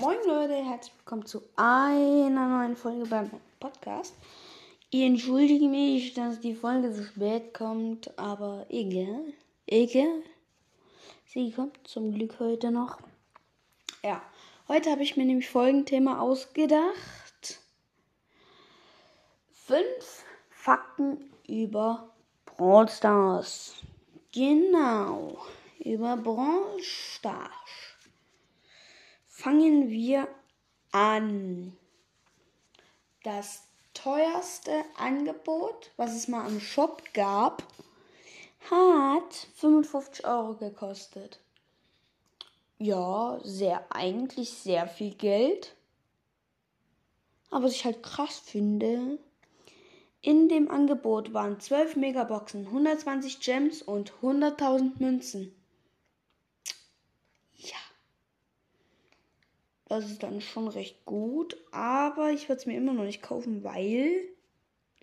[0.00, 4.14] Moin Leute, herzlich willkommen zu einer neuen Folge beim Podcast.
[4.90, 9.32] Ich entschuldige mich, dass die Folge so spät kommt, aber egal.
[9.66, 10.22] Egal.
[11.24, 12.98] Sie kommt zum Glück heute noch.
[14.02, 14.20] Ja,
[14.68, 17.60] heute habe ich mir nämlich Folgenthema ausgedacht.
[19.52, 22.10] Fünf Fakten über
[22.44, 23.76] Brawl Stars.
[24.32, 25.38] Genau,
[25.78, 27.95] über Brawl Stars.
[29.46, 30.26] Fangen wir
[30.90, 31.76] an.
[33.22, 33.62] Das
[33.94, 37.62] teuerste Angebot, was es mal im Shop gab,
[38.68, 41.38] hat 55 Euro gekostet.
[42.78, 45.76] Ja, sehr, eigentlich sehr viel Geld.
[47.52, 49.20] Aber was ich halt krass finde,
[50.22, 55.54] in dem Angebot waren 12 Megaboxen, 120 Gems und 100.000 Münzen.
[59.88, 63.62] Das ist dann schon recht gut, aber ich würde es mir immer noch nicht kaufen,
[63.62, 64.28] weil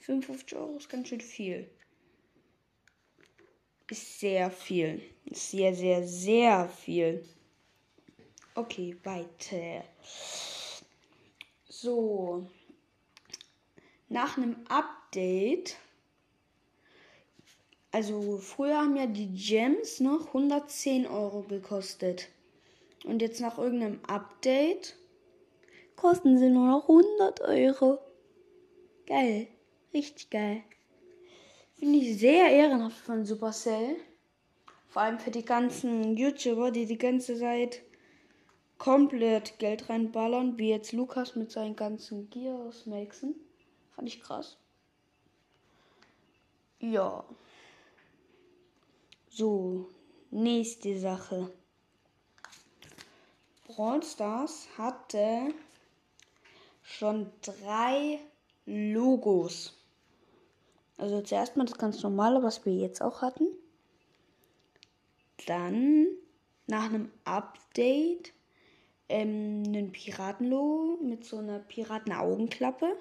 [0.00, 1.70] 55 Euro ist ganz schön viel.
[3.90, 5.02] Ist sehr viel.
[5.26, 7.24] Ist sehr, sehr, sehr viel.
[8.54, 9.84] Okay, weiter.
[11.68, 12.46] So.
[14.08, 15.76] Nach einem Update.
[17.92, 22.28] Also früher haben ja die Gems noch 110 Euro gekostet.
[23.04, 24.96] Und jetzt nach irgendeinem Update
[25.96, 27.98] kosten sie nur noch 100 Euro.
[29.06, 29.48] Geil.
[29.92, 30.62] Richtig geil.
[31.76, 33.96] Finde ich sehr ehrenhaft von Supercell.
[34.88, 37.82] Vor allem für die ganzen YouTuber, die die ganze Zeit
[38.78, 43.34] komplett Geld reinballern, wie jetzt Lukas mit seinen ganzen Gears Maxen.
[43.94, 44.58] Fand ich krass.
[46.80, 47.24] Ja.
[49.28, 49.88] So,
[50.30, 51.52] nächste Sache.
[53.80, 55.54] Brawl Stars hatte
[56.82, 58.18] schon drei
[58.66, 59.74] Logos.
[60.98, 63.46] Also zuerst mal das ganz normale, was wir jetzt auch hatten.
[65.46, 66.08] Dann
[66.66, 68.34] nach einem Update
[69.08, 72.98] ähm, ein Piratenlogo mit so einer Piratenaugenklappe.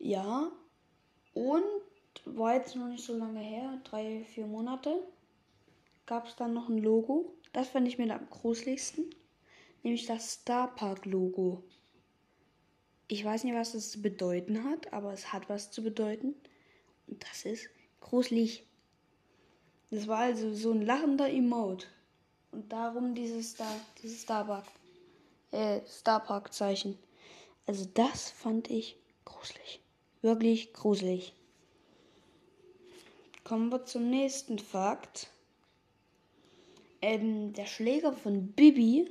[0.00, 0.50] Ja.
[1.34, 1.62] Und
[2.24, 5.06] war jetzt noch nicht so lange her, drei, vier Monate,
[6.04, 7.32] gab es dann noch ein Logo.
[7.52, 9.14] Das fand ich mir am gruseligsten.
[9.82, 11.62] Nämlich das Star Park Logo.
[13.06, 16.34] Ich weiß nicht, was das zu bedeuten hat, aber es hat was zu bedeuten.
[17.06, 17.70] Und das ist
[18.00, 18.64] gruselig.
[19.90, 21.86] Das war also so ein lachender Emote.
[22.52, 24.66] Und darum dieses Star, dieses Starpark,
[25.52, 26.98] äh, Starpark Zeichen.
[27.66, 29.80] Also das fand ich gruselig.
[30.20, 31.34] Wirklich gruselig.
[33.44, 35.30] Kommen wir zum nächsten Fakt.
[37.00, 39.08] Ähm, der Schläger von Bibi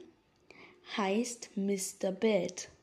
[0.96, 2.12] heißt Mr.
[2.12, 2.70] Bad.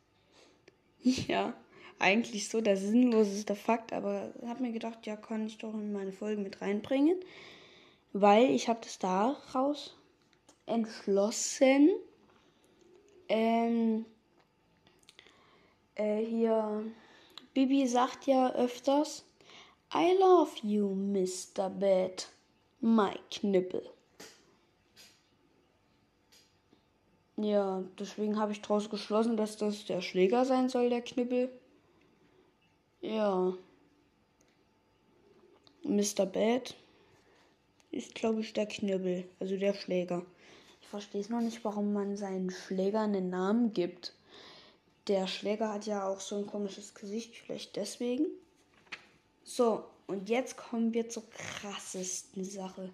[1.28, 1.52] Ja,
[1.98, 6.12] eigentlich so der sinnloseste Fakt, aber habe mir gedacht, ja, kann ich doch in meine
[6.12, 7.20] Folge mit reinbringen,
[8.14, 9.94] weil ich habe das daraus
[10.64, 11.90] entschlossen,
[13.28, 14.06] ähm,
[15.94, 16.84] äh, hier,
[17.52, 19.24] Bibi sagt ja öfters,
[19.94, 21.70] I love you, Mr.
[21.70, 22.28] Bad,
[22.80, 23.93] my Knippel.
[27.44, 31.50] Ja, deswegen habe ich daraus geschlossen, dass das der Schläger sein soll, der Knippel.
[33.02, 33.52] Ja.
[35.82, 36.24] Mr.
[36.24, 36.74] Bad
[37.90, 40.24] ist, glaube ich, der Knibbel, also der Schläger.
[40.80, 44.14] Ich verstehe es noch nicht, warum man seinen Schläger einen Namen gibt.
[45.06, 48.24] Der Schläger hat ja auch so ein komisches Gesicht, vielleicht deswegen.
[49.42, 52.88] So, und jetzt kommen wir zur krassesten Sache.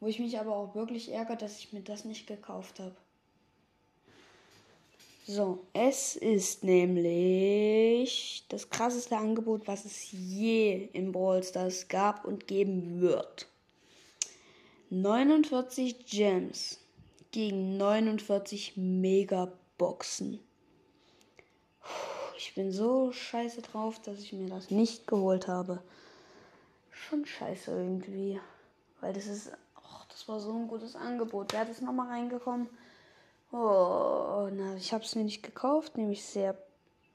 [0.00, 2.96] Wo ich mich aber auch wirklich ärgere, dass ich mir das nicht gekauft habe.
[5.30, 12.46] So, es ist nämlich das krasseste Angebot, was es je in Brawl Stars gab und
[12.46, 13.46] geben wird.
[14.88, 16.78] 49 Gems
[17.30, 20.40] gegen 49 Megaboxen.
[22.38, 25.82] Ich bin so scheiße drauf, dass ich mir das nicht geholt habe.
[26.90, 28.40] Schon scheiße irgendwie.
[29.02, 29.52] Weil das ist.
[29.76, 31.52] Och, das war so ein gutes Angebot.
[31.52, 32.66] Wer hat es nochmal reingekommen?
[33.50, 36.56] Oh, na, ich habe es mir nicht gekauft, nämlich sehr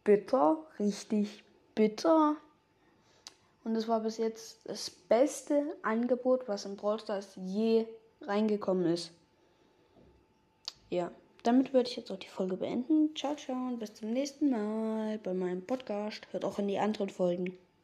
[0.04, 1.44] bitter, richtig
[1.76, 2.36] bitter.
[3.64, 7.86] Und es war bis jetzt das beste Angebot, was im Brawl Stars je
[8.22, 9.12] reingekommen ist.
[10.90, 11.12] Ja,
[11.44, 13.16] damit würde ich jetzt auch die Folge beenden.
[13.16, 16.28] Ciao, ciao und bis zum nächsten Mal bei meinem Podcast.
[16.32, 17.58] Hört auch in die anderen Folgen.